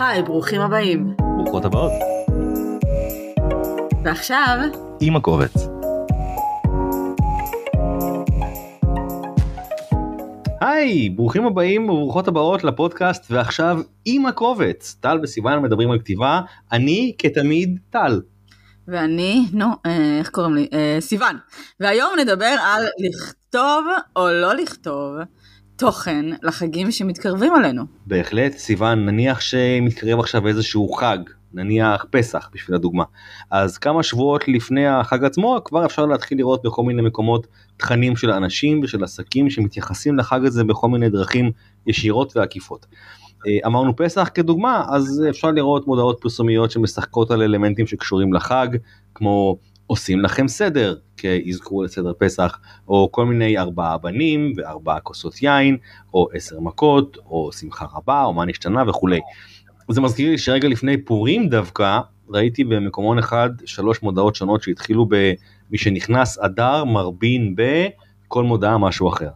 היי, 0.00 0.22
ברוכים 0.22 0.60
הבאים. 0.60 1.14
ברוכות 1.18 1.64
הבאות. 1.64 1.92
ועכשיו, 4.04 4.58
עם 5.00 5.16
הקובץ. 5.16 5.54
היי, 10.60 11.08
ברוכים 11.08 11.46
הבאים 11.46 11.90
וברוכות 11.90 12.28
הבאות 12.28 12.64
לפודקאסט 12.64 13.30
ועכשיו 13.30 13.80
עם 14.04 14.26
הקובץ. 14.26 14.96
טל 15.00 15.20
וסיוון 15.22 15.62
מדברים 15.62 15.90
על 15.90 15.98
כתיבה, 15.98 16.40
אני 16.72 17.14
כתמיד 17.18 17.78
טל. 17.90 18.20
ואני, 18.88 19.46
נו, 19.52 19.66
אה, 19.86 20.18
איך 20.18 20.30
קוראים 20.30 20.54
לי? 20.54 20.68
אה, 20.72 20.96
סיוון. 21.00 21.36
והיום 21.80 22.10
נדבר 22.18 22.56
על 22.64 22.84
לכתוב 22.98 23.84
או 24.16 24.28
לא 24.28 24.54
לכתוב 24.54 25.16
תוכן 25.82 26.26
לחגים 26.42 26.90
שמתקרבים 26.90 27.54
עלינו. 27.54 27.82
בהחלט, 28.06 28.52
סיוון, 28.52 29.06
נניח 29.06 29.40
שמתקרב 29.40 30.18
עכשיו 30.18 30.46
איזשהו 30.46 30.92
חג, 30.92 31.18
נניח 31.54 32.06
פסח 32.10 32.50
בשביל 32.54 32.74
הדוגמה. 32.74 33.04
אז 33.50 33.78
כמה 33.78 34.02
שבועות 34.02 34.48
לפני 34.48 34.86
החג 34.86 35.24
עצמו 35.24 35.58
כבר 35.64 35.86
אפשר 35.86 36.06
להתחיל 36.06 36.38
לראות 36.38 36.62
בכל 36.64 36.82
מיני 36.82 37.02
מקומות 37.02 37.46
תכנים 37.76 38.16
של 38.16 38.30
אנשים 38.30 38.80
ושל 38.82 39.04
עסקים 39.04 39.50
שמתייחסים 39.50 40.18
לחג 40.18 40.44
הזה 40.44 40.64
בכל 40.64 40.88
מיני 40.88 41.08
דרכים 41.08 41.50
ישירות 41.86 42.36
ועקיפות. 42.36 42.86
אה, 43.46 43.66
אמרנו 43.66 43.96
פסח 43.96 44.30
כדוגמה, 44.34 44.84
אז 44.88 45.24
אפשר 45.30 45.50
לראות 45.50 45.86
מודעות 45.86 46.18
פרסומיות 46.20 46.70
שמשחקות 46.70 47.30
על 47.30 47.42
אלמנטים 47.42 47.86
שקשורים 47.86 48.32
לחג, 48.32 48.68
כמו 49.14 49.56
עושים 49.92 50.20
לכם 50.20 50.48
סדר, 50.48 50.94
כאזכרו 51.16 51.82
לסדר 51.82 52.12
פסח, 52.18 52.58
או 52.88 53.08
כל 53.12 53.26
מיני 53.26 53.58
ארבעה 53.58 53.98
בנים 53.98 54.52
וארבעה 54.56 55.00
כוסות 55.00 55.42
יין, 55.42 55.76
או 56.14 56.28
עשר 56.32 56.60
מכות, 56.60 57.18
או 57.26 57.52
שמחה 57.52 57.86
רבה, 57.94 58.24
או 58.24 58.32
מה 58.32 58.44
נשתנה 58.44 58.88
וכולי. 58.88 59.20
זה 59.88 60.00
מזכיר 60.00 60.30
לי 60.30 60.38
שרגע 60.38 60.68
לפני 60.68 61.04
פורים 61.04 61.48
דווקא, 61.48 62.00
ראיתי 62.28 62.64
במקומון 62.64 63.18
אחד 63.18 63.50
שלוש 63.64 64.02
מודעות 64.02 64.34
שונות 64.34 64.62
שהתחילו 64.62 65.06
במי 65.06 65.78
שנכנס 65.78 66.38
אדר 66.38 66.84
מרבין 66.84 67.54
בכל 67.56 68.44
מודעה 68.44 68.78
משהו 68.78 69.08
אחר. 69.08 69.30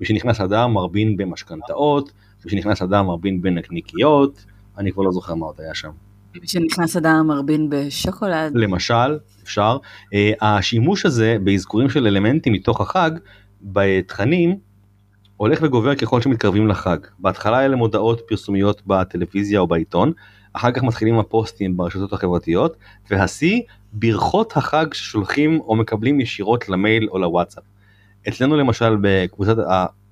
מי 0.00 0.06
שנכנס 0.06 0.40
אדר 0.40 0.66
מרבין 0.66 1.16
במשכנתאות, 1.16 2.12
מי 2.44 2.50
שנכנס 2.50 2.82
אדר 2.82 3.02
מרבין 3.02 3.42
בנקניקיות, 3.42 4.44
אני 4.78 4.92
כבר 4.92 5.02
לא 5.02 5.12
זוכר 5.12 5.34
מה 5.34 5.46
עוד 5.46 5.56
היה 5.58 5.74
שם. 5.74 5.90
שנכנס 6.44 6.96
אדם 6.96 7.26
מרבין 7.26 7.70
בשוקולד. 7.70 8.52
למשל, 8.54 9.18
אפשר. 9.42 9.78
Uh, 10.04 10.16
השימוש 10.40 11.06
הזה 11.06 11.36
באזכורים 11.44 11.90
של 11.90 12.06
אלמנטים 12.06 12.52
מתוך 12.52 12.80
החג, 12.80 13.10
בתכנים, 13.62 14.56
הולך 15.36 15.58
וגובר 15.62 15.94
ככל 15.94 16.20
שמתקרבים 16.20 16.68
לחג. 16.68 16.98
בהתחלה 17.18 17.64
אלה 17.64 17.76
מודעות 17.76 18.20
פרסומיות 18.28 18.82
בטלוויזיה 18.86 19.60
או 19.60 19.66
בעיתון, 19.66 20.12
אחר 20.52 20.72
כך 20.72 20.82
מתחילים 20.82 21.18
הפוסטים 21.18 21.76
ברשתות 21.76 22.12
החברתיות, 22.12 22.76
והשיא, 23.10 23.60
ברכות 23.92 24.56
החג 24.56 24.94
ששולחים 24.94 25.60
או 25.60 25.76
מקבלים 25.76 26.20
ישירות 26.20 26.68
למייל 26.68 27.08
או 27.10 27.18
לוואטסאפ. 27.18 27.62
אצלנו 28.28 28.56
למשל 28.56 28.96
בקבוצת, 29.00 29.56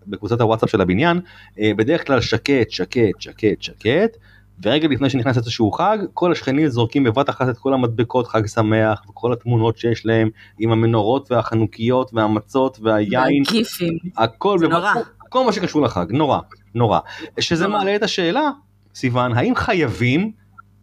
בקבוצת 0.07 0.41
הוואטסאפ 0.41 0.71
של 0.71 0.81
הבניין, 0.81 1.21
אה, 1.59 1.73
בדרך 1.77 2.07
כלל 2.07 2.21
שקט, 2.21 2.71
שקט, 2.71 3.21
שקט, 3.21 3.63
שקט, 3.63 4.17
ורגע 4.62 4.89
לפני 4.89 5.11
שנכנס 5.11 5.36
איזשהו 5.36 5.70
חג, 5.72 5.98
כל 6.14 6.33
השכנים 6.33 6.69
זורקים 6.69 7.05
בבת 7.05 7.30
אחת 7.30 7.48
את 7.48 7.58
כל 7.58 7.75
המדבקות 7.75 8.27
חג 8.27 8.47
שמח 8.47 9.02
וכל 9.11 9.33
התמונות 9.33 9.78
שיש 9.78 10.06
להם 10.06 10.30
עם 10.58 10.72
המנורות 10.72 11.33
והחנוכיות 11.33 12.11
והמצות 12.14 12.78
והיין. 12.83 13.42
והגיפים. 13.48 13.98
הכל 14.17 14.58
זה 14.58 14.67
בבת- 14.69 14.75
נורא. 14.77 14.92
כל 15.28 15.44
מה 15.47 15.52
שקשור 15.52 15.83
לחג, 15.83 16.06
נורא, 16.11 16.39
נורא. 16.75 16.98
שזה 17.41 17.67
נורא. 17.67 17.78
מעלה 17.78 17.97
את 17.97 18.02
השאלה, 18.02 18.50
סיוון, 18.94 19.33
האם 19.33 19.55
חייבים 19.55 20.33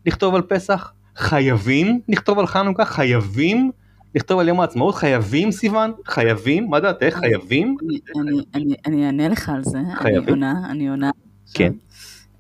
לכתוב 0.06 0.36
על 0.36 0.41
פסח? 0.41 0.94
חייבים 1.16 2.02
לכתוב 2.09 2.39
על 2.39 2.47
חנוכה? 2.47 2.86
חייבים 2.86 3.72
לכתוב 4.16 4.40
על 4.40 4.47
יום 4.47 4.59
העצמאות? 4.59 4.96
חייבים 4.96 5.52
סיוון? 5.52 5.91
חייבים? 6.06 6.69
מה 6.69 6.79
דעתך? 6.79 7.18
חייבים? 7.19 7.78
אני- 7.81 8.00
אני- 8.22 8.41
אני- 8.56 8.75
אני 8.85 9.06
אענה 9.06 9.28
לך 9.29 9.50
על 9.50 9.63
זה, 9.63 9.78
אני 9.78 9.96
חייבים. 9.96 10.29
עונה, 10.29 10.53
אני 10.69 10.90
עונה. 10.90 11.09
כן. 11.53 11.73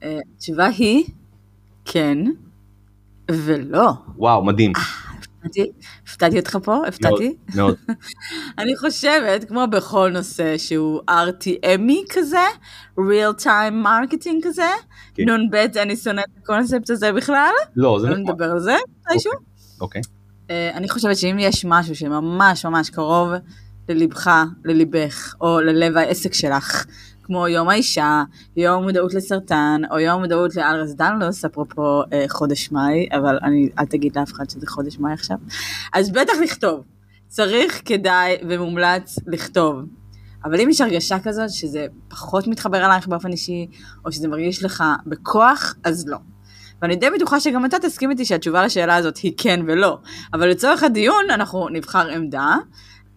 אה, 0.03 0.19
התשובה 0.35 0.65
היא, 0.65 1.03
כן, 1.91 2.17
ולא. 3.31 3.91
וואו, 4.17 4.45
מדהים. 4.45 4.71
הפתעתי- 5.43 5.71
הפתעתי 6.07 6.39
אותך 6.39 6.57
פה? 6.63 6.87
הפתעתי? 6.87 7.35
מאוד. 7.55 7.75
אני 8.59 8.77
חושבת, 8.77 9.43
כמו 9.47 9.63
בכל 9.71 10.09
נושא 10.13 10.57
שהוא 10.57 11.01
RTMי 11.09 11.97
כזה, 12.09 12.45
real 12.99 13.43
time 13.43 13.85
marketing 13.85 14.37
כזה, 14.43 14.69
כן. 15.15 15.29
נ"ב 15.29 15.55
אני 15.55 15.95
שונאת 15.95 16.25
את 16.33 16.43
הקונספט 16.43 16.89
הזה 16.89 17.11
בכלל, 17.13 17.51
לא, 17.75 17.97
זה 18.01 18.07
לא 18.07 18.17
נכון. 18.17 18.23
נדבר 18.33 18.51
על 18.51 18.59
זה 18.59 18.75
מתישהו. 19.01 19.31
אוקיי. 19.81 20.01
אה, 20.49 20.71
אני 20.73 20.89
חושבת 20.89 21.17
שאם 21.17 21.35
יש 21.39 21.65
משהו 21.65 21.95
שממש 21.95 22.65
ממש 22.65 22.89
קרוב 22.89 23.29
ללבך, 23.89 24.29
לליבך, 24.65 25.35
או 25.41 25.59
ללב 25.61 25.97
העסק 25.97 26.33
שלך, 26.33 26.85
כמו 27.27 27.47
יום 27.47 27.69
האישה, 27.69 28.23
יום 28.57 28.83
מודעות 28.83 29.13
לסרטן, 29.13 29.81
או 29.91 29.99
יום 29.99 30.21
מודעות 30.21 30.55
לאלרס 30.55 30.93
דנלוס, 30.93 31.45
אפרופו 31.45 32.01
אה, 32.13 32.25
חודש 32.29 32.71
מאי, 32.71 33.07
אבל 33.11 33.39
אני, 33.43 33.69
אל 33.79 33.85
תגיד 33.85 34.17
לאף 34.17 34.31
אחד 34.31 34.49
שזה 34.49 34.67
חודש 34.67 34.99
מאי 34.99 35.13
עכשיו, 35.13 35.37
אז 35.93 36.11
בטח 36.11 36.33
לכתוב. 36.43 36.83
צריך, 37.27 37.81
כדאי 37.85 38.37
ומומלץ 38.49 39.19
לכתוב. 39.27 39.75
אבל 40.45 40.61
אם 40.61 40.69
יש 40.69 40.81
הרגשה 40.81 41.19
כזאת 41.19 41.49
שזה 41.49 41.85
פחות 42.07 42.47
מתחבר 42.47 42.85
אלייך 42.85 43.07
באופן 43.07 43.31
אישי, 43.31 43.67
או 44.05 44.11
שזה 44.11 44.27
מרגיש 44.27 44.63
לך 44.63 44.83
בכוח, 45.05 45.75
אז 45.83 46.07
לא. 46.07 46.17
ואני 46.81 46.95
די 46.95 47.09
בטוחה 47.15 47.39
שגם 47.39 47.65
אתה 47.65 47.79
תסכים 47.79 48.09
איתי 48.09 48.25
שהתשובה 48.25 48.65
לשאלה 48.65 48.95
הזאת 48.95 49.17
היא 49.17 49.33
כן 49.37 49.59
ולא. 49.67 49.97
אבל 50.33 50.47
לצורך 50.47 50.83
הדיון 50.83 51.25
אנחנו 51.29 51.69
נבחר 51.69 52.07
עמדה. 52.07 52.55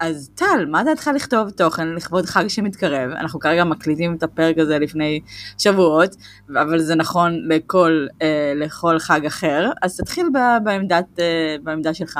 אז 0.01 0.31
טל, 0.35 0.65
מה 0.69 0.83
דעתך 0.83 1.09
לכתוב 1.15 1.49
תוכן 1.49 1.87
לכבוד 1.87 2.25
חג 2.25 2.47
שמתקרב? 2.47 3.11
אנחנו 3.11 3.39
כרגע 3.39 3.63
מקליטים 3.63 4.15
את 4.15 4.23
הפרק 4.23 4.57
הזה 4.57 4.79
לפני 4.79 5.19
שבועות, 5.57 6.15
אבל 6.49 6.79
זה 6.79 6.95
נכון 6.95 7.47
לכל, 7.47 8.07
אה, 8.21 8.53
לכל 8.55 8.99
חג 8.99 9.25
אחר. 9.25 9.69
אז 9.81 9.97
תתחיל 9.97 10.27
ב- 10.33 10.63
בעמדת, 10.63 11.19
אה, 11.19 11.55
בעמדה 11.63 11.93
שלך. 11.93 12.19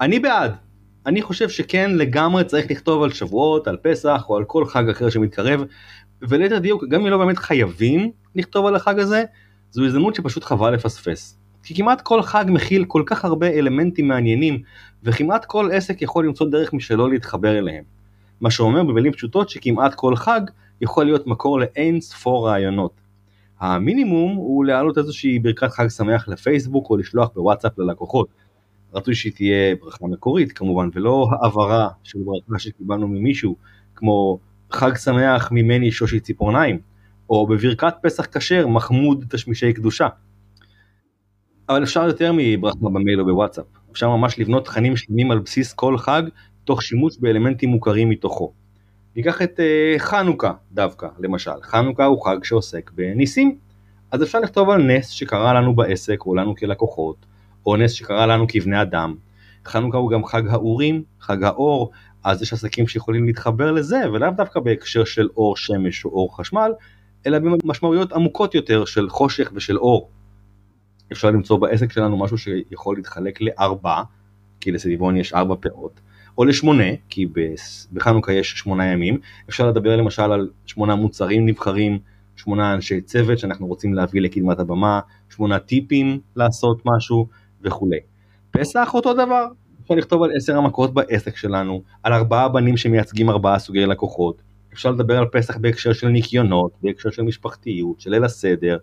אני 0.00 0.18
בעד. 0.18 0.52
אני 1.06 1.22
חושב 1.22 1.48
שכן 1.48 1.90
לגמרי 1.94 2.44
צריך 2.44 2.70
לכתוב 2.70 3.02
על 3.02 3.12
שבועות, 3.12 3.68
על 3.68 3.76
פסח 3.82 4.24
או 4.28 4.36
על 4.36 4.44
כל 4.44 4.66
חג 4.66 4.88
אחר 4.88 5.10
שמתקרב, 5.10 5.60
וליתר 6.22 6.58
דיוק, 6.58 6.84
גם 6.90 7.00
אם 7.00 7.06
לא 7.06 7.18
באמת 7.18 7.38
חייבים 7.38 8.10
לכתוב 8.34 8.66
על 8.66 8.76
החג 8.76 8.98
הזה, 8.98 9.24
זו 9.70 9.84
הזדמנות 9.84 10.14
שפשוט 10.14 10.44
חבל 10.44 10.74
לפספס. 10.74 11.38
כי 11.66 11.74
כמעט 11.74 12.00
כל 12.00 12.22
חג 12.22 12.44
מכיל 12.48 12.84
כל 12.84 13.02
כך 13.06 13.24
הרבה 13.24 13.46
אלמנטים 13.46 14.08
מעניינים, 14.08 14.62
וכמעט 15.02 15.44
כל 15.44 15.70
עסק 15.72 16.02
יכול 16.02 16.26
למצוא 16.26 16.46
דרך 16.50 16.72
משלו 16.72 17.08
להתחבר 17.08 17.58
אליהם. 17.58 17.84
מה 18.40 18.50
שאומר 18.50 18.82
במילים 18.82 19.12
פשוטות 19.12 19.48
שכמעט 19.48 19.94
כל 19.94 20.16
חג 20.16 20.40
יכול 20.80 21.04
להיות 21.04 21.26
מקור 21.26 21.60
לאין 21.60 22.00
ספור 22.00 22.48
רעיונות. 22.48 22.92
המינימום 23.60 24.36
הוא 24.36 24.64
להעלות 24.64 24.98
איזושהי 24.98 25.38
ברכת 25.38 25.70
חג 25.70 25.88
שמח 25.88 26.28
לפייסבוק 26.28 26.90
או 26.90 26.96
לשלוח 26.96 27.30
בוואטסאפ 27.34 27.78
ללקוחות. 27.78 28.28
רצוי 28.94 29.14
שהיא 29.14 29.32
תהיה 29.32 29.76
ברכה 29.80 30.06
מקורית 30.06 30.52
כמובן 30.52 30.88
ולא 30.94 31.28
העברה 31.32 31.88
של 32.02 32.18
ברכה 32.24 32.58
שקיבלנו 32.58 33.08
ממישהו 33.08 33.56
כמו 33.94 34.38
חג 34.70 34.96
שמח 34.96 35.48
ממני 35.52 35.90
שושי 35.90 36.20
ציפורניים 36.20 36.78
או 37.30 37.46
בברכת 37.46 37.94
פסח 38.02 38.26
כשר 38.26 38.66
מחמוד 38.66 39.24
תשמישי 39.28 39.72
קדושה. 39.72 40.08
אבל 41.68 41.82
אפשר 41.82 42.04
יותר 42.06 42.32
מברכה 42.36 42.78
במייל 42.82 43.20
או 43.20 43.24
בוואטסאפ, 43.24 43.64
אפשר 43.92 44.08
ממש 44.08 44.38
לבנות 44.38 44.64
תכנים 44.64 44.96
שלמים 44.96 45.30
על 45.30 45.38
בסיס 45.38 45.72
כל 45.72 45.98
חג 45.98 46.22
תוך 46.64 46.82
שימוש 46.82 47.16
באלמנטים 47.20 47.68
מוכרים 47.68 48.10
מתוכו. 48.10 48.52
ניקח 49.16 49.42
את 49.42 49.60
uh, 49.60 49.98
חנוכה 49.98 50.52
דווקא 50.72 51.06
למשל, 51.18 51.50
חנוכה 51.62 52.04
הוא 52.04 52.24
חג 52.24 52.44
שעוסק 52.44 52.90
בניסים, 52.94 53.58
אז 54.10 54.22
אפשר 54.22 54.40
לכתוב 54.40 54.70
על 54.70 54.82
נס 54.82 55.08
שקרה 55.08 55.54
לנו 55.54 55.76
בעסק 55.76 56.26
או 56.26 56.34
לנו 56.34 56.56
כלקוחות, 56.56 57.16
או 57.66 57.76
נס 57.76 57.92
שקרה 57.92 58.26
לנו 58.26 58.46
כבני 58.48 58.82
אדם. 58.82 59.14
חנוכה 59.64 59.98
הוא 59.98 60.10
גם 60.10 60.24
חג 60.24 60.48
האורים, 60.48 61.02
חג 61.20 61.44
האור, 61.44 61.90
אז 62.24 62.42
יש 62.42 62.52
עסקים 62.52 62.88
שיכולים 62.88 63.26
להתחבר 63.26 63.72
לזה, 63.72 64.10
ולאו 64.12 64.30
דווקא 64.36 64.60
בהקשר 64.60 65.04
של 65.04 65.28
אור 65.36 65.56
שמש 65.56 66.04
או 66.04 66.10
אור 66.10 66.36
חשמל, 66.36 66.72
אלא 67.26 67.38
במשמעויות 67.38 68.12
עמוקות 68.12 68.54
יותר 68.54 68.84
של 68.84 69.08
חושך 69.08 69.50
ושל 69.54 69.78
אור. 69.78 70.10
אפשר 71.12 71.30
למצוא 71.30 71.58
בעסק 71.58 71.92
שלנו 71.92 72.16
משהו 72.16 72.38
שיכול 72.38 72.96
להתחלק 72.96 73.40
לארבע, 73.40 74.02
כי 74.60 74.72
לסביבון 74.72 75.16
יש 75.16 75.32
ארבע 75.32 75.54
פאות, 75.60 76.00
או 76.38 76.44
לשמונה, 76.44 76.84
כי 77.08 77.26
בחנוכה 77.92 78.32
יש 78.32 78.50
שמונה 78.50 78.86
ימים. 78.86 79.18
אפשר 79.48 79.68
לדבר 79.68 79.96
למשל 79.96 80.32
על 80.32 80.50
שמונה 80.66 80.94
מוצרים 80.94 81.46
נבחרים, 81.46 81.98
שמונה 82.36 82.74
אנשי 82.74 83.00
צוות 83.00 83.38
שאנחנו 83.38 83.66
רוצים 83.66 83.94
להביא 83.94 84.20
לקדמת 84.20 84.58
הבמה, 84.58 85.00
שמונה 85.28 85.58
טיפים 85.58 86.20
לעשות 86.36 86.82
משהו 86.84 87.26
וכולי. 87.62 87.98
פסח 88.50 88.90
אותו 88.94 89.14
דבר, 89.14 89.46
אפשר 89.82 89.94
לכתוב 89.94 90.22
על 90.22 90.30
עשר 90.36 90.56
המכות 90.56 90.94
בעסק 90.94 91.36
שלנו, 91.36 91.82
על 92.02 92.12
ארבעה 92.12 92.48
בנים 92.48 92.76
שמייצגים 92.76 93.30
ארבעה 93.30 93.58
סוגי 93.58 93.86
לקוחות, 93.86 94.42
אפשר 94.76 94.90
לדבר 94.90 95.18
על 95.18 95.26
פסח 95.32 95.56
בהקשר 95.56 95.92
של 95.92 96.08
ניקיונות, 96.08 96.72
בהקשר 96.82 97.10
של 97.10 97.22
משפחתיות, 97.22 98.00
של 98.00 98.10
ליל 98.10 98.24
הסדר, 98.24 98.78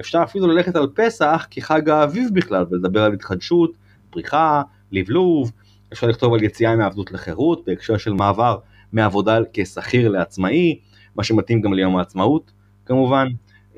אפשר 0.00 0.22
אפילו 0.22 0.46
ללכת 0.46 0.76
על 0.76 0.86
פסח 0.94 1.46
כחג 1.50 1.88
האביב 1.88 2.28
בכלל 2.32 2.64
ולדבר 2.70 3.02
על 3.02 3.12
התחדשות, 3.12 3.76
פריחה, 4.10 4.62
לבלוב, 4.92 5.52
אפשר 5.92 6.06
לכתוב 6.06 6.34
על 6.34 6.42
יציאה 6.42 6.76
מעבדות 6.76 7.12
לחירות 7.12 7.64
בהקשר 7.66 7.96
של 7.96 8.12
מעבר 8.12 8.58
מעבודה 8.92 9.38
כשכיר 9.52 10.08
לעצמאי, 10.08 10.78
מה 11.16 11.24
שמתאים 11.24 11.60
גם 11.60 11.74
ליום 11.74 11.96
העצמאות 11.96 12.50
כמובן. 12.86 13.26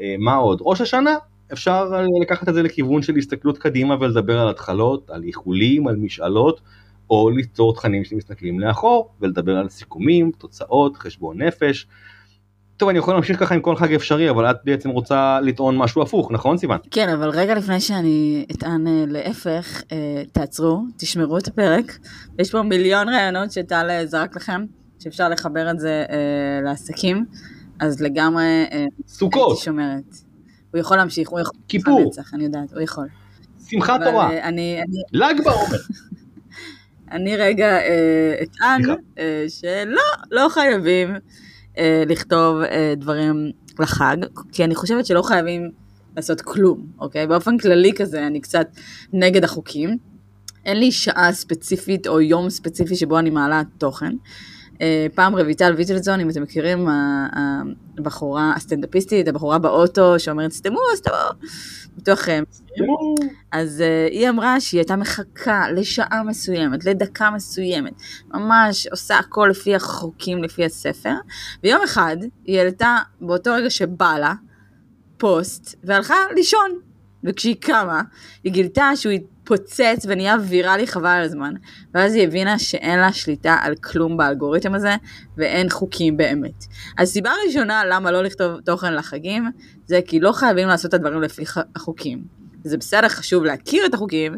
אה, 0.00 0.14
מה 0.18 0.34
עוד? 0.34 0.58
ראש 0.62 0.80
השנה, 0.80 1.14
אפשר 1.52 1.90
לקחת 2.22 2.48
את 2.48 2.54
זה 2.54 2.62
לכיוון 2.62 3.02
של 3.02 3.16
הסתכלות 3.16 3.58
קדימה 3.58 3.96
ולדבר 4.00 4.40
על 4.40 4.48
התחלות, 4.48 5.10
על 5.10 5.22
איחולים, 5.22 5.88
על 5.88 5.96
משאלות, 5.96 6.60
או 7.10 7.30
ליצור 7.30 7.74
תכנים 7.74 8.04
שמסתכלים 8.04 8.60
לאחור 8.60 9.10
ולדבר 9.20 9.56
על 9.56 9.68
סיכומים, 9.68 10.30
תוצאות, 10.38 10.96
חשבון 10.96 11.42
נפש. 11.42 11.86
טוב 12.76 12.88
אני 12.88 12.98
יכול 12.98 13.14
להמשיך 13.14 13.40
ככה 13.40 13.54
עם 13.54 13.60
כל 13.60 13.76
חג 13.76 13.94
אפשרי 13.94 14.30
אבל 14.30 14.50
את 14.50 14.56
בעצם 14.64 14.90
רוצה 14.90 15.40
לטעון 15.40 15.78
משהו 15.78 16.02
הפוך 16.02 16.30
נכון 16.30 16.58
סיוון? 16.58 16.78
כן 16.90 17.08
אבל 17.08 17.28
רגע 17.28 17.54
לפני 17.54 17.80
שאני 17.80 18.46
אטען 18.52 18.86
אה, 18.86 19.04
להפך 19.08 19.82
אה, 19.92 20.22
תעצרו 20.32 20.82
תשמרו 20.96 21.38
את 21.38 21.48
הפרק 21.48 21.98
יש 22.38 22.50
פה 22.50 22.62
מיליון 22.62 23.08
רעיונות 23.08 23.52
שטל 23.52 23.86
אה, 23.90 24.06
זרק 24.06 24.36
לכם 24.36 24.64
שאפשר 24.98 25.28
לחבר 25.28 25.70
את 25.70 25.80
זה 25.80 26.04
לעסקים 26.64 27.24
אז 27.80 28.02
לגמרי 28.02 28.64
סוכות 29.06 29.50
הייתי 29.50 29.64
שומרת. 29.64 30.16
הוא 30.70 30.80
יכול 30.80 30.96
להמשיך 30.96 31.28
הוא 31.28 31.40
יכול 31.40 31.58
כיפור 31.68 32.00
לנצח, 32.00 32.34
אני 32.34 32.44
יודעת 32.44 32.72
הוא 32.72 32.80
יכול. 32.80 33.06
שמחת 33.70 34.00
תורה 34.04 34.28
אני, 34.28 34.80
אני, 34.82 35.02
ל"ג 35.12 35.44
בעומר 35.44 35.78
אני 37.12 37.36
רגע 37.36 37.78
אה, 37.78 38.34
אטען 38.42 38.82
סליחה. 38.82 39.00
אה, 39.18 39.44
שלא, 39.48 40.02
לא 40.30 40.48
חייבים 40.48 41.14
אה, 41.78 42.02
לכתוב 42.06 42.60
אה, 42.60 42.94
דברים 42.96 43.50
לחג, 43.78 44.16
כי 44.52 44.64
אני 44.64 44.74
חושבת 44.74 45.06
שלא 45.06 45.22
חייבים 45.22 45.70
לעשות 46.16 46.40
כלום, 46.40 46.86
אוקיי? 46.98 47.26
באופן 47.26 47.58
כללי 47.58 47.92
כזה, 47.92 48.26
אני 48.26 48.40
קצת 48.40 48.68
נגד 49.12 49.44
החוקים. 49.44 49.96
אין 50.64 50.76
לי 50.76 50.92
שעה 50.92 51.32
ספציפית 51.32 52.06
או 52.06 52.20
יום 52.20 52.50
ספציפי 52.50 52.96
שבו 52.96 53.18
אני 53.18 53.30
מעלה 53.30 53.62
תוכן. 53.78 54.14
אה, 54.80 55.06
פעם 55.14 55.36
רויטל 55.36 55.74
ויטלזון, 55.76 56.20
אם 56.20 56.30
אתם 56.30 56.42
מכירים, 56.42 56.88
הבחורה 57.98 58.52
הסטנדאפיסטית, 58.56 59.28
הבחורה 59.28 59.58
באוטו 59.58 60.18
שאומרת 60.18 60.52
סתמו, 60.52 60.78
סתמו, 60.94 61.14
בטוח 61.96 62.28
אה, 62.28 62.40
אז 63.52 63.80
uh, 63.80 64.12
היא 64.12 64.28
אמרה 64.28 64.60
שהיא 64.60 64.78
הייתה 64.78 64.96
מחכה 64.96 65.70
לשעה 65.70 66.22
מסוימת, 66.22 66.84
לדקה 66.84 67.30
מסוימת, 67.30 67.92
ממש 68.34 68.86
עושה 68.86 69.18
הכל 69.18 69.48
לפי 69.50 69.74
החוקים, 69.74 70.44
לפי 70.44 70.64
הספר, 70.64 71.14
ויום 71.64 71.82
אחד 71.84 72.16
היא 72.44 72.58
העלתה 72.58 72.96
באותו 73.20 73.52
רגע 73.54 73.70
שבא 73.70 74.18
לה 74.18 74.34
פוסט 75.16 75.74
והלכה 75.84 76.16
לישון, 76.36 76.70
וכשהיא 77.24 77.56
קמה 77.60 78.02
היא 78.44 78.52
גילתה 78.52 78.90
שהוא 78.96 79.12
התפוצץ 79.52 80.06
ונהיה 80.08 80.36
ויראלי 80.48 80.86
חבל 80.86 81.08
על 81.08 81.22
הזמן, 81.22 81.54
ואז 81.94 82.14
היא 82.14 82.24
הבינה 82.24 82.58
שאין 82.58 82.98
לה 82.98 83.12
שליטה 83.12 83.56
על 83.62 83.74
כלום 83.74 84.16
באלגוריתם 84.16 84.74
הזה 84.74 84.94
ואין 85.36 85.70
חוקים 85.70 86.16
באמת. 86.16 86.64
הסיבה 86.98 87.30
הראשונה 87.30 87.82
למה 87.84 88.10
לא 88.10 88.22
לכתוב 88.22 88.60
תוכן 88.60 88.94
לחגים 88.94 89.50
זה 89.86 90.00
כי 90.06 90.20
לא 90.20 90.32
חייבים 90.32 90.68
לעשות 90.68 90.88
את 90.88 90.94
הדברים 90.94 91.22
לפי 91.22 91.42
החוקים. 91.76 92.24
זה 92.64 92.76
בסדר, 92.76 93.08
חשוב 93.08 93.44
להכיר 93.44 93.86
את 93.86 93.94
החוקים 93.94 94.36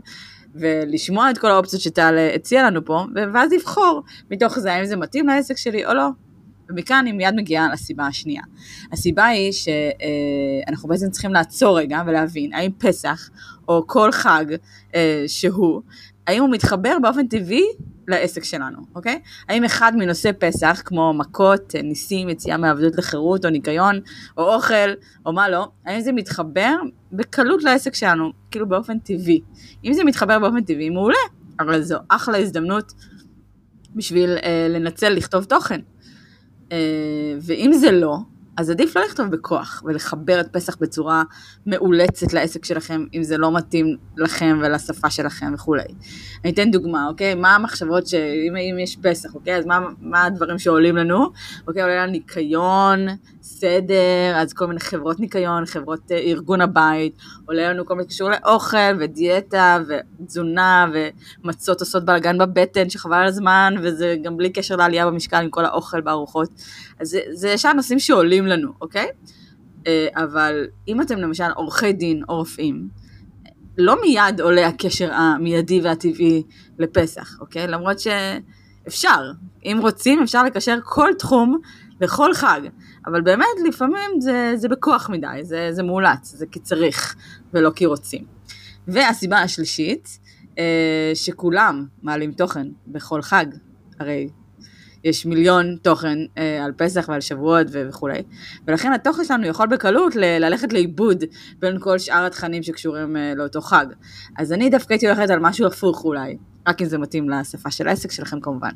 ולשמוע 0.55 1.31
את 1.31 1.39
כל 1.39 1.51
האופציות 1.51 1.83
שטל 1.83 2.29
הציע 2.35 2.67
לנו 2.67 2.85
פה, 2.85 3.05
ואז 3.33 3.53
לבחור 3.53 4.03
מתוך 4.31 4.59
זה 4.59 4.73
האם 4.73 4.85
זה 4.85 4.97
מתאים 4.97 5.27
לעסק 5.27 5.57
שלי 5.57 5.87
או 5.87 5.95
לא. 5.95 6.09
ומכאן 6.73 6.97
אני 6.97 7.13
מיד 7.13 7.35
מגיעה 7.35 7.73
לסיבה 7.73 8.07
השנייה. 8.07 8.43
הסיבה 8.93 9.27
היא 9.27 9.53
שאנחנו 9.53 10.89
בעצם 10.89 11.11
צריכים 11.11 11.33
לעצור 11.33 11.79
רגע 11.79 12.03
ולהבין 12.07 12.53
האם 12.53 12.71
פסח 12.79 13.31
או 13.69 13.87
כל 13.87 14.13
חג 14.13 14.45
אה, 14.95 15.25
שהוא, 15.27 15.83
האם 16.27 16.43
הוא 16.43 16.51
מתחבר 16.51 16.97
באופן 17.03 17.27
טבעי 17.27 17.65
לעסק 18.09 18.45
שלנו, 18.45 18.79
אוקיי? 18.95 19.21
האם 19.49 19.65
אחד 19.65 19.93
מנושאי 19.97 20.33
פסח, 20.33 20.83
כמו 20.85 21.15
מכות, 21.15 21.75
ניסים, 21.83 22.29
יציאה 22.29 22.57
מעבדות 22.57 22.97
לחירות 22.97 23.45
או 23.45 23.51
ניקיון 23.51 24.01
או 24.37 24.55
אוכל 24.55 24.91
או 25.27 25.33
מה 25.33 25.49
לא, 25.49 25.69
האם 25.87 26.01
זה 26.01 26.13
מתחבר 26.13 26.75
בקלות 27.13 27.63
לעסק 27.63 27.95
שלנו, 27.95 28.31
כאילו 28.51 28.69
באופן 28.69 28.99
טבעי. 28.99 29.41
אם 29.85 29.93
זה 29.93 30.05
מתחבר 30.05 30.39
באופן 30.39 30.65
טבעי, 30.65 30.91
מעולה, 30.91 31.19
אבל 31.61 31.83
זו 31.83 31.99
אחלה 32.09 32.39
הזדמנות 32.39 32.93
בשביל 33.95 34.31
אה, 34.43 34.67
לנצל 34.71 35.09
לכתוב 35.09 35.45
תוכן. 35.45 35.81
אה, 36.73 36.79
ואם 37.43 37.73
זה 37.73 37.91
לא, 37.91 38.17
אז 38.57 38.71
עדיף 38.71 38.97
לא 38.97 39.03
לכתוב 39.03 39.27
בכוח 39.31 39.83
ולחבר 39.87 40.41
את 40.41 40.53
פסח 40.53 40.77
בצורה 40.81 41.23
מאולצת 41.67 42.33
לעסק 42.33 42.65
שלכם, 42.65 43.05
אם 43.15 43.23
זה 43.23 43.39
לא 43.39 43.53
מתאים 43.53 43.97
לכם 44.17 44.59
ולשפה 44.63 45.11
שלכם 45.11 45.55
וכולי. 45.55 45.83
אני 46.45 46.53
אתן 46.53 46.71
דוגמה, 46.71 47.07
אוקיי? 47.09 47.35
מה 47.35 47.55
המחשבות 47.55 48.07
שאם 48.07 48.57
אם 48.57 48.79
יש 48.79 48.97
פסח, 49.03 49.35
אוקיי? 49.35 49.57
אז 49.57 49.67
מה, 49.67 49.81
מה 50.01 50.25
הדברים 50.25 50.59
שעולים 50.59 50.97
לנו? 50.97 51.31
אוקיי, 51.69 51.83
עולה 51.83 52.03
לנו 52.03 52.13
ניקיון, 52.13 53.07
סדר, 53.43 54.33
אז 54.37 54.53
כל 54.53 54.67
מיני 54.67 54.81
חברות 54.81 55.21
ניקיון, 55.21 55.67
חברות 55.67 56.13
אה, 56.13 56.19
ארגון 56.19 56.61
הבית, 56.61 57.17
עולה 57.47 57.73
לנו 57.73 57.87
כל 57.87 57.95
מיני 57.95 58.09
קשור 58.09 58.31
לאוכל 58.31 58.97
ודיאטה 59.01 59.79
ותזונה 59.89 60.91
ומצות 61.45 61.81
עושות 61.81 62.05
בלאגן 62.05 62.39
בבטן 62.39 62.91
שחבל 62.91 63.17
על 63.17 63.27
הזמן, 63.27 63.75
וזה 63.83 64.17
גם 64.23 64.37
בלי 64.37 64.51
קשר 64.51 64.77
לעלייה 64.77 65.07
במשקל 65.07 65.37
עם 65.37 65.51
כל 65.51 65.65
האוכל 65.65 66.01
בארוחות. 66.01 66.49
אז 67.01 67.09
זה, 67.09 67.21
זה 67.33 67.49
ישר 67.49 67.73
נושאים 67.73 67.99
שעולים 67.99 68.42
לנו, 68.47 68.73
אוקיי? 68.81 69.09
אה, 69.87 70.07
אבל 70.15 70.67
אם 70.89 71.01
אתם 71.01 71.19
למשל 71.19 71.51
עורכי 71.55 71.93
דין 71.93 72.23
או 72.29 72.37
רופאים, 72.37 72.89
לא 73.79 74.01
מיד 74.01 74.41
עולה 74.41 74.67
הקשר 74.67 75.13
המיידי 75.13 75.81
והטבעי 75.81 76.43
לפסח, 76.79 77.41
אוקיי? 77.41 77.67
למרות 77.67 77.97
שאפשר, 77.99 79.33
אם 79.65 79.79
רוצים 79.81 80.23
אפשר 80.23 80.45
לקשר 80.45 80.79
כל 80.85 81.11
תחום 81.19 81.59
לכל 82.01 82.35
חג, 82.35 82.61
אבל 83.07 83.21
באמת 83.21 83.47
לפעמים 83.69 84.21
זה, 84.21 84.53
זה 84.57 84.69
בכוח 84.69 85.11
מדי, 85.11 85.39
זה, 85.43 85.69
זה 85.71 85.83
מאולץ, 85.83 86.35
זה 86.35 86.47
כי 86.47 86.61
צריך 86.61 87.17
ולא 87.55 87.71
כי 87.71 87.87
רוצים. 87.87 88.25
והסיבה 88.89 89.39
השלישית, 89.39 90.19
אה, 90.59 91.13
שכולם 91.15 91.87
מעלים 92.03 92.33
תוכן 92.33 92.67
בכל 92.87 93.23
חג, 93.23 93.47
הרי 94.01 94.29
יש 95.05 95.27
מיליון 95.27 95.77
תוכן 95.83 96.19
אה, 96.39 96.65
על 96.65 96.73
פסח 96.77 97.07
ועל 97.09 97.21
שבועות 97.21 97.67
וכולי, 97.73 98.23
ולכן 98.67 98.93
התוכן 98.93 99.25
שלנו 99.25 99.47
יכול 99.47 99.67
בקלות 99.67 100.17
ל- 100.17 100.39
ללכת 100.39 100.73
לאיבוד 100.73 101.25
בין 101.59 101.77
כל 101.81 101.99
שאר 101.99 102.27
התכנים 102.27 102.63
שקשורים 102.63 103.17
אה, 103.17 103.33
לאותו 103.37 103.61
חג. 103.61 103.87
אז 104.39 104.53
אני 104.53 104.71
דווקא 104.71 104.93
הייתי 104.93 105.09
הולכת 105.09 105.31
על 105.31 105.39
משהו 105.39 105.67
הפוך 105.67 106.05
אולי, 106.05 106.37
רק 106.69 106.83
אם 106.83 106.87
זה 106.87 106.99
מתאים 106.99 107.31
לשפה 107.31 107.71
של 107.71 107.89
העסק 107.89 108.11
שלכם 108.11 108.41
כמובן. 108.41 108.73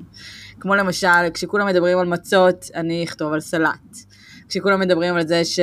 כמו 0.60 0.74
למשל, 0.74 1.30
כשכולם 1.34 1.66
מדברים 1.66 1.98
על 1.98 2.06
מצות, 2.06 2.64
אני 2.74 3.04
אכתוב 3.04 3.32
על 3.32 3.40
סלט. 3.40 3.96
כשכולם 4.48 4.80
מדברים 4.80 5.14
על 5.14 5.26
זה 5.26 5.44
ש... 5.44 5.60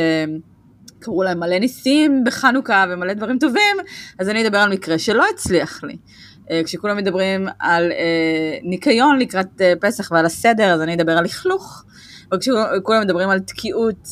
קראו 1.03 1.23
להם 1.23 1.39
מלא 1.39 1.59
ניסים 1.59 2.23
בחנוכה 2.23 2.85
ומלא 2.89 3.13
דברים 3.13 3.39
טובים, 3.39 3.77
אז 4.19 4.29
אני 4.29 4.47
אדבר 4.47 4.57
על 4.57 4.73
מקרה 4.73 4.99
שלא 4.99 5.25
הצליח 5.33 5.83
לי. 5.83 5.97
אה, 6.51 6.61
כשכולם 6.63 6.97
מדברים 6.97 7.47
על 7.59 7.91
אה, 7.91 8.57
ניקיון 8.63 9.19
לקראת 9.19 9.61
אה, 9.61 9.73
פסח 9.81 10.11
ועל 10.11 10.25
הסדר, 10.25 10.73
אז 10.73 10.81
אני 10.81 10.93
אדבר 10.93 11.17
על 11.17 11.23
לכלוך. 11.23 11.83
או 12.31 12.37
כשכולם 12.39 13.01
מדברים 13.01 13.29
על 13.29 13.39
תקיעות, 13.39 14.07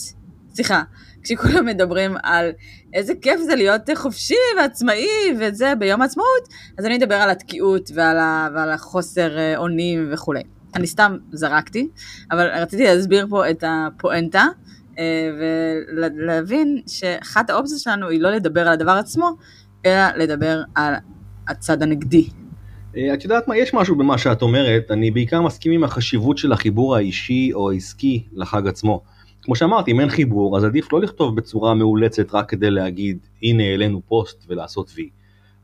סליחה, 0.54 0.84
כשכולם 1.24 1.66
מדברים 1.66 2.16
על 2.24 2.52
איזה 2.94 3.14
כיף 3.22 3.42
זה 3.42 3.56
להיות 3.56 3.82
חופשי 3.96 4.36
ועצמאי 4.58 5.08
וזה 5.40 5.74
ביום 5.80 6.02
העצמאות, 6.02 6.48
אז 6.78 6.86
אני 6.86 6.98
אדבר 6.98 7.16
על 7.16 7.30
התקיעות 7.30 7.90
ועל, 7.94 8.18
ה, 8.18 8.48
ועל 8.56 8.72
החוסר 8.72 9.58
אונים 9.58 10.10
וכולי. 10.12 10.44
אני 10.76 10.88
סתם 10.88 11.18
זרקתי, 11.32 11.88
אבל 12.32 12.48
רציתי 12.48 12.84
להסביר 12.84 13.28
פה 13.30 13.50
את 13.50 13.64
הפואנטה. 13.68 14.46
ולהבין 15.98 16.82
שאחת 16.88 17.50
האופציות 17.50 17.80
שלנו 17.80 18.10
היא 18.10 18.22
לא 18.22 18.32
לדבר 18.32 18.62
על 18.62 18.74
הדבר 18.74 18.92
עצמו, 18.92 19.38
אלא 19.86 20.08
לדבר 20.18 20.64
על 20.76 20.94
הצד 21.52 21.84
הנגדי. 21.84 22.28
אה, 22.98 23.14
את 23.14 23.24
יודעת 23.24 23.48
מה, 23.48 23.58
יש 23.58 23.74
משהו 23.74 23.96
במה 23.96 24.18
שאת 24.18 24.42
אומרת, 24.42 24.92
אני 24.92 25.12
בעיקר 25.12 25.42
מסכים 25.42 25.72
עם 25.72 25.84
החשיבות 25.84 26.38
של 26.38 26.52
החיבור 26.52 26.96
האישי 26.96 27.50
או 27.54 27.72
העסקי 27.72 28.24
לחג 28.34 28.68
עצמו. 28.68 29.02
כמו 29.42 29.56
שאמרתי, 29.56 29.92
אם 29.92 30.00
אין 30.00 30.10
חיבור, 30.10 30.58
אז 30.58 30.64
עדיף 30.64 30.94
לא 30.94 31.02
לכתוב 31.02 31.36
בצורה 31.36 31.74
מאולצת 31.74 32.34
רק 32.34 32.50
כדי 32.50 32.72
להגיד, 32.72 33.18
הנה 33.44 33.64
העלינו 33.64 34.02
פוסט 34.08 34.46
ולעשות 34.48 34.92
וי. 34.96 35.10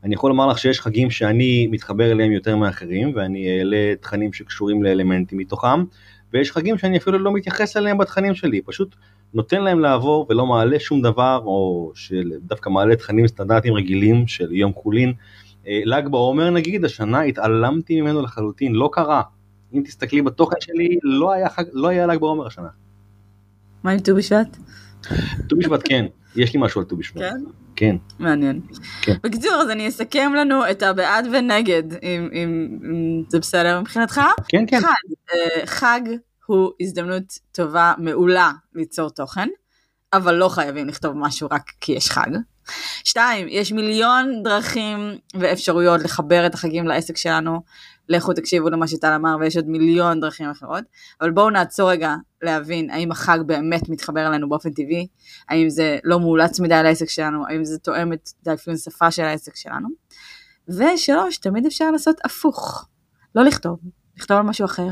אני 0.04 0.14
יכול 0.14 0.30
לומר 0.30 0.46
לך 0.46 0.58
שיש 0.58 0.80
חגים 0.80 1.10
שאני 1.10 1.66
מתחבר 1.66 2.12
אליהם 2.12 2.32
יותר 2.32 2.56
מאחרים, 2.56 3.12
ואני 3.14 3.58
אעלה 3.58 3.94
תכנים 4.00 4.32
שקשורים 4.32 4.82
לאלמנטים 4.82 5.38
מתוכם, 5.38 5.84
ויש 6.32 6.52
חגים 6.52 6.78
שאני 6.78 6.98
אפילו 6.98 7.18
לא 7.18 7.32
מתייחס 7.32 7.76
אליהם 7.76 7.98
בתכנים 7.98 8.34
שלי, 8.34 8.60
פשוט 8.62 8.94
נותן 9.34 9.62
להם 9.62 9.80
לעבור 9.80 10.26
ולא 10.30 10.46
מעלה 10.46 10.80
שום 10.80 11.02
דבר, 11.02 11.40
או 11.44 11.92
שדווקא 11.94 12.70
מעלה 12.70 12.96
תכנים 12.96 13.26
סטנדרטיים 13.26 13.74
רגילים 13.74 14.26
של 14.26 14.52
יום 14.52 14.72
חולין. 14.72 15.12
אה, 15.66 15.80
ל"ג 15.84 16.08
בעומר 16.08 16.50
נגיד, 16.50 16.84
השנה 16.84 17.20
התעלמתי 17.20 18.00
ממנו 18.00 18.22
לחלוטין, 18.22 18.72
לא 18.72 18.90
קרה. 18.92 19.22
אם 19.74 19.82
תסתכלי 19.84 20.22
בתוכן 20.22 20.56
שלי, 20.60 20.98
לא 21.02 21.32
היה, 21.32 21.48
חג, 21.48 21.64
לא 21.72 21.88
היה 21.88 22.06
ל"ג 22.06 22.20
בעומר 22.20 22.46
השנה. 22.46 22.68
מה 23.84 23.90
עם 23.90 23.98
ט"ו 23.98 24.14
בשבט? 24.14 24.56
ט"ו 25.48 25.56
בשבט 25.58 25.80
כן, 25.84 26.06
יש 26.36 26.54
לי 26.54 26.60
משהו 26.62 26.80
על 26.80 26.86
ט"ו 26.86 26.96
בשבט. 26.96 27.20
כן? 27.20 27.44
כן. 27.76 27.96
מעניין. 28.18 28.60
כן. 29.02 29.14
בקיצור, 29.22 29.52
אז 29.52 29.70
אני 29.70 29.88
אסכם 29.88 30.32
לנו 30.36 30.70
את 30.70 30.82
הבעד 30.82 31.26
ונגד, 31.32 31.82
אם, 32.02 32.28
אם, 32.32 32.78
אם 32.84 33.22
זה 33.28 33.38
בסדר 33.38 33.80
מבחינתך. 33.80 34.20
כן, 34.48 34.64
כן. 34.66 34.78
אחד, 34.78 34.94
אה, 35.32 35.66
חג 35.66 36.00
הוא 36.46 36.70
הזדמנות 36.80 37.38
טובה, 37.52 37.92
מעולה, 37.98 38.52
ליצור 38.74 39.10
תוכן, 39.10 39.48
אבל 40.12 40.34
לא 40.34 40.48
חייבים 40.48 40.88
לכתוב 40.88 41.12
משהו 41.16 41.48
רק 41.50 41.62
כי 41.80 41.92
יש 41.92 42.10
חג. 42.10 42.30
שתיים, 43.04 43.46
יש 43.50 43.72
מיליון 43.72 44.42
דרכים 44.42 45.18
ואפשרויות 45.40 46.02
לחבר 46.02 46.46
את 46.46 46.54
החגים 46.54 46.86
לעסק 46.86 47.16
שלנו. 47.16 47.60
לכו 48.08 48.32
תקשיבו 48.32 48.68
למה 48.68 48.88
שטל 48.88 49.12
אמר 49.12 49.36
ויש 49.40 49.56
עוד 49.56 49.68
מיליון 49.68 50.20
דרכים 50.20 50.50
אחרות. 50.50 50.84
אבל 51.20 51.30
בואו 51.30 51.50
נעצור 51.50 51.90
רגע 51.90 52.14
להבין 52.42 52.90
האם 52.90 53.10
החג 53.10 53.38
באמת 53.46 53.88
מתחבר 53.88 54.26
אלינו 54.26 54.48
באופן 54.48 54.70
טבעי, 54.70 55.06
האם 55.48 55.70
זה 55.70 55.98
לא 56.04 56.20
מאולץ 56.20 56.60
מדי 56.60 56.82
לעסק 56.82 57.08
שלנו, 57.08 57.46
האם 57.48 57.64
זה 57.64 57.78
תואם 57.78 58.12
את 58.12 58.30
האפיון 58.46 58.76
שפה 58.76 59.10
של 59.10 59.22
העסק 59.22 59.56
שלנו. 59.56 59.88
ושלוש, 60.68 61.38
תמיד 61.38 61.66
אפשר 61.66 61.90
לעשות 61.90 62.16
הפוך. 62.24 62.88
לא 63.34 63.44
לכתוב, 63.44 63.78
לכתוב 64.16 64.36
על 64.36 64.42
משהו 64.42 64.64
אחר. 64.64 64.88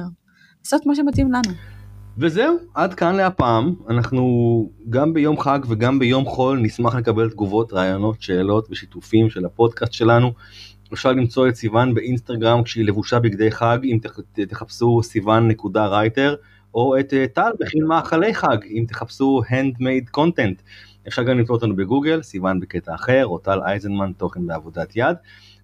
לעשות 0.64 0.86
מה 0.86 0.94
שמתאים 0.94 1.32
לנו. 1.32 1.75
וזהו, 2.18 2.56
עד 2.74 2.94
כאן 2.94 3.16
להפעם. 3.16 3.74
אנחנו 3.88 4.22
גם 4.90 5.14
ביום 5.14 5.40
חג 5.40 5.58
וגם 5.68 5.98
ביום 5.98 6.24
חול 6.24 6.58
נשמח 6.58 6.94
לקבל 6.94 7.30
תגובות, 7.30 7.72
רעיונות, 7.72 8.22
שאלות 8.22 8.66
ושיתופים 8.70 9.30
של 9.30 9.44
הפודקאסט 9.44 9.92
שלנו. 9.92 10.32
אפשר 10.92 11.12
למצוא 11.12 11.48
את 11.48 11.54
סיוון 11.56 11.94
באינסטגרם 11.94 12.62
כשהיא 12.62 12.84
לבושה 12.84 13.18
בגדי 13.18 13.50
חג, 13.50 13.78
אם 13.84 13.98
תח- 14.02 14.20
תחפשו 14.48 15.00
סיוון 15.02 15.48
נקודה 15.48 15.86
רייטר, 15.86 16.34
או 16.74 16.98
את 17.00 17.14
אה, 17.14 17.26
טל 17.26 17.50
בכין 17.60 17.84
מאכלי 17.84 18.34
חג, 18.34 18.56
אם 18.70 18.84
תחפשו 18.88 19.40
handmade 19.48 20.18
content. 20.18 20.62
אפשר 21.08 21.22
גם 21.22 21.38
למצוא 21.38 21.54
אותנו 21.54 21.76
בגוגל, 21.76 22.22
סיוון 22.22 22.60
בקטע 22.60 22.94
אחר, 22.94 23.26
או 23.26 23.38
טל 23.38 23.60
אייזנמן, 23.66 24.12
תוכן 24.16 24.46
בעבודת 24.46 24.96
יד. 24.96 25.16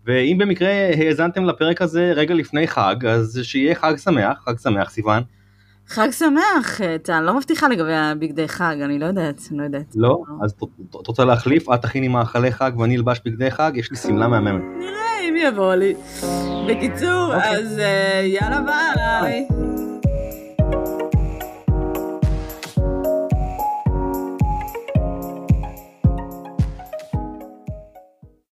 ואם 0.06 0.36
במקרה 0.40 0.70
האזנתם 0.98 1.44
לפרק 1.44 1.82
הזה 1.82 2.12
רגע 2.16 2.34
לפני 2.34 2.66
חג, 2.66 3.06
אז 3.06 3.40
שיהיה 3.42 3.74
חג 3.74 3.96
שמח, 3.96 4.42
חג 4.44 4.58
שמח 4.58 4.90
סיוון. 4.90 5.22
חג 5.94 6.10
שמח, 6.10 6.80
טל, 7.02 7.20
לא 7.20 7.34
מבטיחה 7.36 7.68
לגבי 7.68 7.94
הבגדי 7.94 8.48
חג, 8.48 8.76
אני 8.84 8.98
לא 8.98 9.06
יודעת, 9.06 9.40
אני 9.50 9.58
לא 9.58 9.64
יודעת. 9.64 9.92
לא? 9.96 10.18
אז 10.44 10.50
את- 10.50 10.62
את 11.00 11.06
רוצה 11.06 11.24
להחליף? 11.24 11.68
את 11.74 11.82
תכיני 11.82 12.08
מאכלי 12.08 12.52
חג 12.52 12.72
ואני 12.78 12.96
אלבש 12.96 13.20
בגדי 13.26 13.50
חג? 13.50 13.72
יש 13.74 13.90
לי 13.90 13.96
שמלה 13.96 14.28
מהממת. 14.28 14.62
נראה 14.78 15.28
אם 15.28 15.34
יבוא 15.36 15.74
לי. 15.74 15.94
בקיצור, 16.68 17.34
אוקיי. 17.34 17.56
אז 17.56 17.78
אה, 17.78 18.20
יאללה 18.24 18.60
ביי. 18.60 19.46